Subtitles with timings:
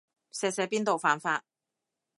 [0.33, 1.43] 錫錫邊度犯法